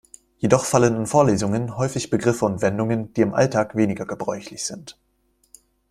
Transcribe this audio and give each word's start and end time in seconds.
Jedoch 0.39 0.65
fallen 0.65 0.95
in 0.95 1.05
Vorlesungen 1.05 1.77
häufig 1.77 2.09
Begriffe 2.09 2.45
und 2.45 2.63
Wendungen, 2.63 3.13
die 3.13 3.21
im 3.21 3.35
Alltag 3.35 3.75
weniger 3.75 4.07
gebräuchlich 4.07 4.65
sind. 4.65 4.97